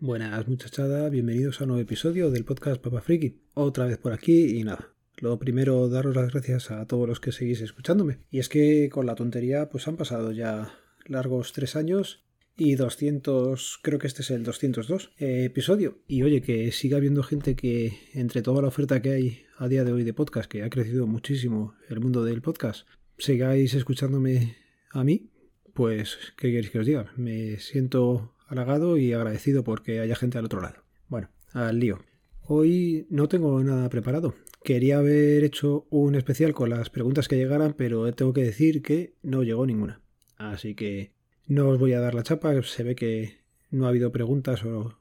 [0.00, 3.38] Buenas muchachada, bienvenidos a un nuevo episodio del podcast Papa Friki.
[3.54, 4.92] Otra vez por aquí y nada.
[5.18, 8.18] Lo primero, daros las gracias a todos los que seguís escuchándome.
[8.28, 10.74] Y es que con la tontería, pues han pasado ya
[11.06, 12.24] largos tres años
[12.56, 15.98] y 200, creo que este es el 202 eh, episodio.
[16.08, 19.84] Y oye, que siga habiendo gente que entre toda la oferta que hay a día
[19.84, 24.56] de hoy de podcast, que ha crecido muchísimo el mundo del podcast, sigáis escuchándome
[24.90, 25.30] a mí,
[25.72, 27.12] pues, ¿qué queréis que os diga?
[27.16, 30.82] Me siento halagado y agradecido porque haya gente al otro lado.
[31.08, 31.98] Bueno, al lío.
[32.42, 34.34] Hoy no tengo nada preparado.
[34.62, 39.14] Quería haber hecho un especial con las preguntas que llegaran, pero tengo que decir que
[39.22, 40.00] no llegó ninguna.
[40.36, 41.12] Así que
[41.46, 43.38] no os voy a dar la chapa, se ve que
[43.70, 44.98] no ha habido preguntas o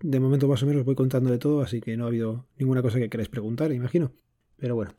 [0.00, 2.82] de momento más o menos voy contando de todo, así que no ha habido ninguna
[2.82, 4.12] cosa que queráis preguntar, imagino.
[4.56, 4.94] Pero bueno,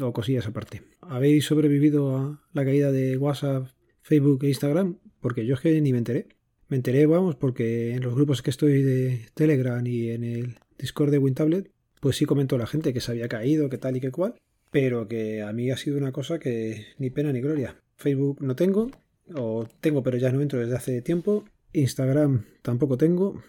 [0.00, 0.82] o cosillas aparte.
[1.00, 3.68] ¿Habéis sobrevivido a la caída de WhatsApp,
[4.02, 4.98] Facebook e Instagram?
[5.20, 6.28] Porque yo es que ni me enteré.
[6.68, 11.10] Me enteré, vamos, porque en los grupos que estoy de Telegram y en el Discord
[11.10, 14.10] de WinTablet, pues sí comentó la gente que se había caído, que tal y que
[14.10, 14.34] cual,
[14.70, 17.80] pero que a mí ha sido una cosa que ni pena ni gloria.
[17.96, 18.90] Facebook no tengo,
[19.34, 21.44] o tengo pero ya no entro desde hace tiempo.
[21.72, 23.42] Instagram tampoco tengo.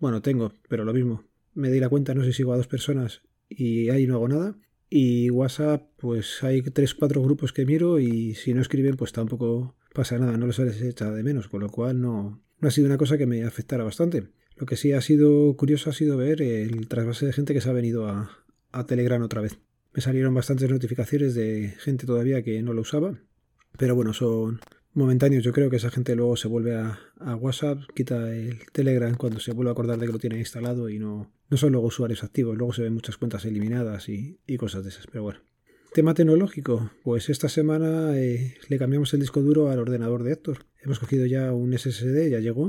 [0.00, 1.24] Bueno, tengo, pero lo mismo.
[1.54, 4.28] Me di la cuenta, no sé si sigo a dos personas y ahí no hago
[4.28, 4.56] nada.
[4.90, 9.76] Y WhatsApp, pues hay tres, cuatro grupos que miro y si no escriben, pues tampoco
[9.92, 12.96] pasa nada, no les echa de menos, con lo cual no, no ha sido una
[12.96, 14.26] cosa que me afectara bastante.
[14.56, 17.68] Lo que sí ha sido curioso ha sido ver el trasvase de gente que se
[17.68, 18.40] ha venido a,
[18.86, 19.58] Telegram otra vez.
[19.92, 23.18] Me salieron bastantes notificaciones de gente todavía que no lo usaba,
[23.76, 24.60] pero bueno, son
[24.94, 25.44] momentáneos.
[25.44, 26.98] Yo creo que esa gente luego se vuelve a,
[27.36, 30.98] WhatsApp, quita el Telegram cuando se vuelve a acordar de que lo tiene instalado y
[30.98, 32.56] no, no son luego usuarios activos.
[32.56, 35.40] Luego se ven muchas cuentas eliminadas y, cosas de esas, pero bueno.
[35.94, 40.66] Tema tecnológico, pues esta semana eh, le cambiamos el disco duro al ordenador de Héctor.
[40.82, 42.68] Hemos cogido ya un SSD, ya llegó.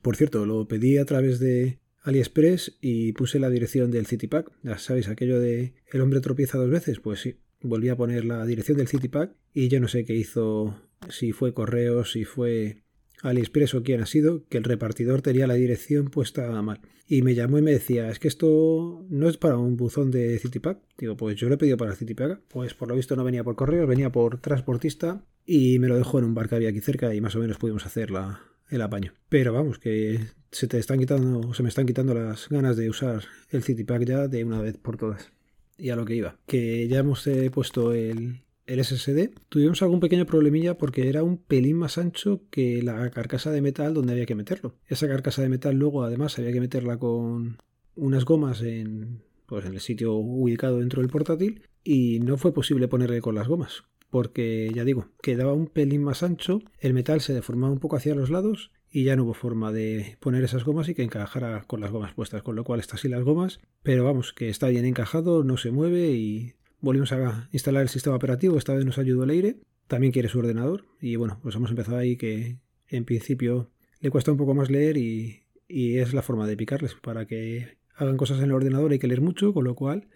[0.00, 4.50] Por cierto, lo pedí a través de AliExpress y puse la dirección del CityPack.
[4.62, 8.46] Ya sabéis, aquello de el hombre tropieza dos veces, pues sí, volví a poner la
[8.46, 10.80] dirección del CityPack y yo no sé qué hizo,
[11.10, 12.84] si fue correo, si fue
[13.22, 16.80] AliExpress o quién ha sido, que el repartidor tenía la dirección puesta mal.
[17.08, 20.38] Y me llamó y me decía, es que esto no es para un buzón de
[20.38, 20.78] CityPack.
[20.98, 22.40] Digo, pues yo lo he pedido para el CityPack.
[22.48, 26.18] Pues por lo visto no venía por correo, venía por transportista y me lo dejó
[26.18, 28.40] en un bar que había aquí cerca y más o menos pudimos hacer la,
[28.70, 29.12] el apaño.
[29.28, 33.22] Pero vamos, que se te están quitando, se me están quitando las ganas de usar
[33.50, 35.30] el CityPack ya de una vez por todas.
[35.78, 40.00] Y a lo que iba, que ya hemos eh, puesto el, el SSD, tuvimos algún
[40.00, 44.26] pequeño problemilla porque era un pelín más ancho que la carcasa de metal donde había
[44.26, 44.74] que meterlo.
[44.86, 47.58] Esa carcasa de metal luego además había que meterla con
[47.94, 52.88] unas gomas en, pues, en el sitio ubicado dentro del portátil y no fue posible
[52.88, 57.34] ponerle con las gomas porque ya digo, quedaba un pelín más ancho, el metal se
[57.34, 60.88] deformaba un poco hacia los lados y ya no hubo forma de poner esas gomas
[60.88, 64.04] y que encajara con las gomas puestas, con lo cual está así las gomas, pero
[64.04, 68.58] vamos, que está bien encajado, no se mueve y volvimos a instalar el sistema operativo,
[68.58, 69.56] esta vez nos ayudó el aire,
[69.86, 73.70] también quiere su ordenador y bueno, pues hemos empezado ahí que en principio
[74.00, 77.76] le cuesta un poco más leer y, y es la forma de picarles para que
[77.96, 80.08] hagan cosas en el ordenador hay que leer mucho, con lo cual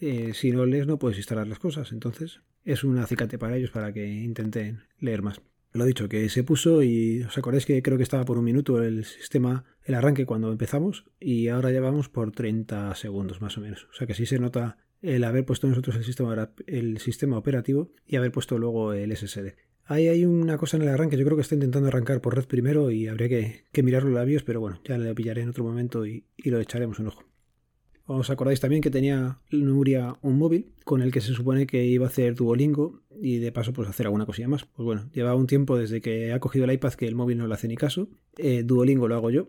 [0.00, 3.70] eh, si no lees no puedes instalar las cosas, entonces es un acicate para ellos
[3.70, 5.40] para que intenten leer más.
[5.72, 8.80] Lo dicho, que se puso y os acordáis que creo que estaba por un minuto
[8.82, 13.60] el sistema, el arranque cuando empezamos y ahora ya vamos por 30 segundos más o
[13.60, 13.88] menos.
[13.90, 17.90] O sea que sí se nota el haber puesto nosotros el sistema, el sistema operativo
[18.06, 19.54] y haber puesto luego el SSD.
[19.84, 22.46] Ahí hay una cosa en el arranque, yo creo que está intentando arrancar por red
[22.46, 25.62] primero y habría que, que mirar los labios, pero bueno, ya le pillaré en otro
[25.62, 27.24] momento y, lo echaremos un ojo.
[28.06, 32.06] Os acordáis también que tenía Nuria un móvil con el que se supone que iba
[32.06, 34.64] a hacer Duolingo y de paso pues hacer alguna cosilla más.
[34.64, 37.46] Pues bueno, lleva un tiempo desde que ha cogido el iPad que el móvil no
[37.46, 38.08] le hace ni caso.
[38.36, 39.48] Eh, Duolingo lo hago yo.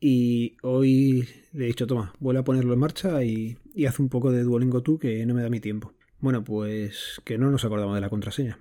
[0.00, 4.08] Y hoy le he dicho, toma, vuelve a ponerlo en marcha y, y haz un
[4.08, 5.94] poco de Duolingo tú que no me da mi tiempo.
[6.20, 8.58] Bueno, pues que no nos acordamos de la contraseña.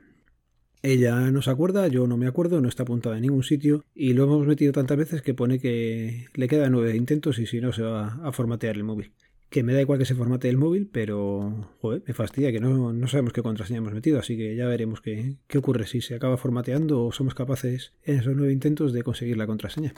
[0.84, 4.14] Ella no se acuerda, yo no me acuerdo, no está apuntada en ningún sitio y
[4.14, 7.74] lo hemos metido tantas veces que pone que le quedan nueve intentos y si no
[7.74, 9.12] se va a formatear el móvil
[9.50, 13.08] que me da igual que se formate el móvil, pero me fastidia que no, no
[13.08, 16.38] sabemos qué contraseña hemos metido, así que ya veremos qué, qué, ocurre si se acaba
[16.38, 19.94] formateando o somos capaces en esos nueve intentos de conseguir la contraseña.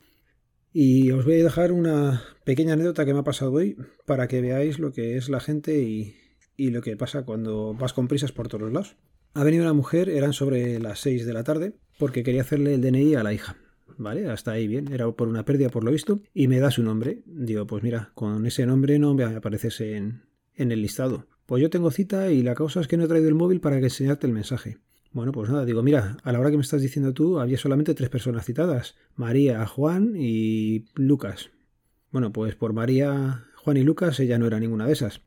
[0.71, 3.75] Y os voy a dejar una pequeña anécdota que me ha pasado hoy
[4.05, 6.15] para que veáis lo que es la gente y,
[6.57, 8.95] lo que pasa cuando vas con prisas por todos lados.
[9.33, 12.81] Ha venido una mujer, eran sobre las 6 de la tarde, porque quería hacerle el
[12.81, 13.57] DNI a la hija.
[13.97, 14.29] ¿vale?
[14.29, 17.23] Hasta ahí bien, era por una pérdida por lo visto, y me da su nombre.
[17.25, 20.23] Digo, pues mira, con ese nombre no me apareces en,
[20.55, 21.27] en el listado.
[21.45, 23.79] Pues yo tengo cita y la causa es que no he traído el móvil para
[23.79, 24.77] que enseñarte el mensaje.
[25.11, 27.95] Bueno, pues nada, digo, mira, a la hora que me estás diciendo tú, había solamente
[27.95, 31.49] tres personas citadas, María, Juan y Lucas.
[32.11, 35.21] Bueno, pues por María, Juan y Lucas ella no era ninguna de esas.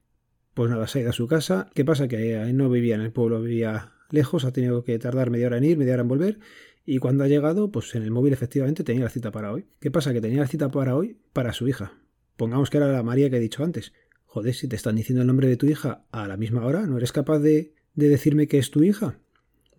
[0.54, 1.70] Pues nada, se ha ido a su casa.
[1.74, 2.06] ¿Qué pasa?
[2.06, 5.64] Que no vivía en el pueblo, vivía lejos, ha tenido que tardar media hora en
[5.64, 6.38] ir, media hora en volver.
[6.84, 9.66] Y cuando ha llegado, pues en el móvil efectivamente tenía la cita para hoy.
[9.80, 10.12] ¿Qué pasa?
[10.12, 11.94] Que tenía la cita para hoy para su hija.
[12.36, 13.92] Pongamos que era la María que he dicho antes.
[14.26, 16.96] Joder, si te están diciendo el nombre de tu hija a la misma hora, ¿no
[16.96, 19.18] eres capaz de, de decirme que es tu hija?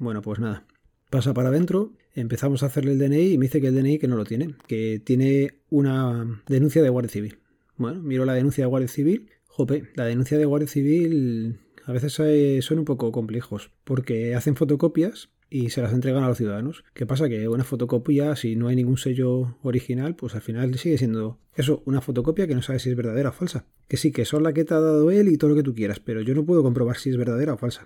[0.04, 0.66] Bueno, pues nada.
[1.10, 4.08] Pasa para adentro, empezamos a hacerle el DNI y me dice que el DNI que
[4.10, 7.40] no lo tiene, que tiene una denuncia de Guardia Civil.
[7.78, 9.30] Bueno, miro la denuncia de Guardia Civil.
[9.48, 14.58] Jope, la denuncia de Guardia Civil a veces eh, son un poco complejos, porque hacen
[14.58, 16.84] fotocopias y se las entregan a los ciudadanos.
[16.94, 17.30] ¿Qué pasa?
[17.30, 21.82] Que una fotocopia, si no hay ningún sello original, pues al final sigue siendo eso,
[21.86, 23.68] una fotocopia que no sabes si es verdadera o falsa.
[23.88, 25.74] Que sí, que son la que te ha dado él y todo lo que tú
[25.74, 27.86] quieras, pero yo no puedo comprobar si es verdadera o falsa.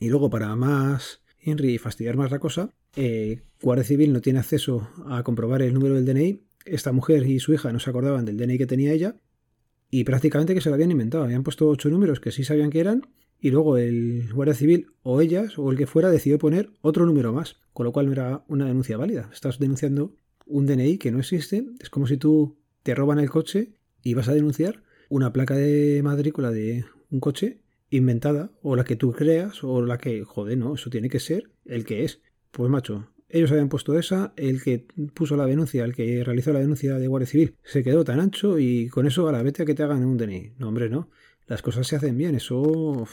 [0.00, 4.38] Y luego, para más Henry y fastidiar más la cosa, eh, Guardia Civil no tiene
[4.38, 6.42] acceso a comprobar el número del DNI.
[6.64, 9.16] Esta mujer y su hija no se acordaban del DNI que tenía ella
[9.90, 11.24] y prácticamente que se lo habían inventado.
[11.24, 13.06] Habían puesto ocho números que sí sabían que eran
[13.40, 17.32] y luego el Guardia Civil o ellas o el que fuera decidió poner otro número
[17.32, 19.30] más, con lo cual no era una denuncia válida.
[19.32, 20.14] Estás denunciando
[20.46, 21.66] un DNI que no existe.
[21.80, 26.00] Es como si tú te roban el coche y vas a denunciar una placa de
[26.02, 30.74] matrícula de un coche inventada o la que tú creas o la que, joder, no,
[30.74, 32.20] eso tiene que ser el que es.
[32.50, 36.60] Pues macho, ellos habían puesto esa, el que puso la denuncia, el que realizó la
[36.60, 39.66] denuncia de Guardia Civil, se quedó tan ancho y con eso a la vete a
[39.66, 40.54] que te hagan un DNI.
[40.58, 41.10] No, hombre, no.
[41.46, 43.06] Las cosas se hacen bien, eso,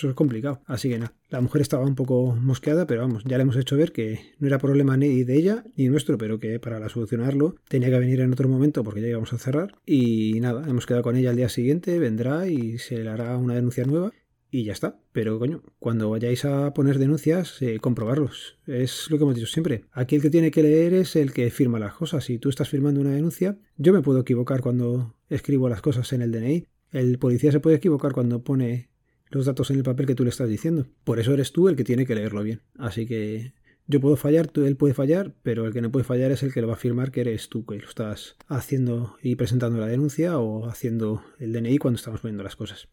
[0.00, 0.62] eso es complicado.
[0.66, 3.76] Así que nada, la mujer estaba un poco mosqueada, pero vamos, ya le hemos hecho
[3.76, 7.90] ver que no era problema ni de ella ni nuestro, pero que para solucionarlo tenía
[7.90, 9.74] que venir en otro momento porque ya íbamos a cerrar.
[9.84, 13.54] Y nada, hemos quedado con ella al día siguiente, vendrá y se le hará una
[13.54, 14.12] denuncia nueva
[14.50, 14.98] y ya está.
[15.12, 18.58] Pero coño, cuando vayáis a poner denuncias, eh, comprobarlos.
[18.66, 19.84] Es lo que hemos dicho siempre.
[19.92, 22.24] Aquí el que tiene que leer es el que firma las cosas.
[22.24, 26.22] Si tú estás firmando una denuncia, yo me puedo equivocar cuando escribo las cosas en
[26.22, 26.66] el DNI.
[26.92, 28.89] El policía se puede equivocar cuando pone
[29.30, 30.86] los datos en el papel que tú le estás diciendo.
[31.04, 32.60] Por eso eres tú el que tiene que leerlo bien.
[32.76, 33.54] Así que
[33.86, 36.52] yo puedo fallar, tú, él puede fallar, pero el que no puede fallar es el
[36.52, 39.86] que lo va a firmar que eres tú que lo estás haciendo y presentando la
[39.86, 42.88] denuncia o haciendo el DNI cuando estamos poniendo las cosas.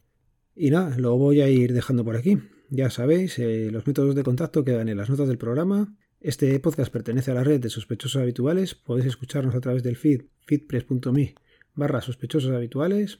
[0.55, 2.39] Y nada, lo voy a ir dejando por aquí.
[2.69, 5.95] Ya sabéis, eh, los métodos de contacto quedan en las notas del programa.
[6.19, 8.73] Este podcast pertenece a la red de sospechosos habituales.
[8.73, 11.35] Podéis escucharnos a través del feed feedpress.me
[11.75, 13.19] barra sospechosos habituales.